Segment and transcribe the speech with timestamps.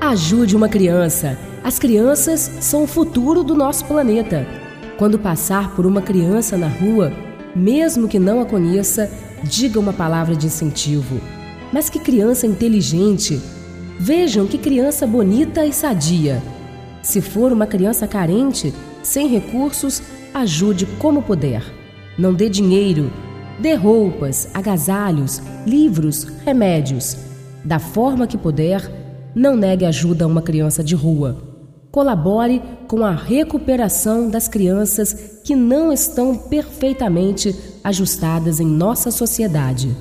[0.00, 1.38] Ajude uma criança.
[1.62, 4.46] As crianças são o futuro do nosso planeta.
[4.98, 7.12] Quando passar por uma criança na rua,
[7.56, 9.10] mesmo que não a conheça,
[9.42, 11.20] diga uma palavra de incentivo.
[11.72, 13.40] Mas que criança inteligente!
[13.98, 16.42] Vejam que criança bonita e sadia.
[17.02, 20.02] Se for uma criança carente, sem recursos,
[20.34, 21.62] ajude como puder.
[22.18, 23.10] Não dê dinheiro,
[23.58, 27.16] dê roupas, agasalhos, livros, remédios.
[27.64, 28.82] Da forma que puder,
[29.34, 31.36] não negue ajuda a uma criança de rua.
[31.90, 39.94] Colabore com a recuperação das crianças que não estão perfeitamente ajustadas em nossa sociedade.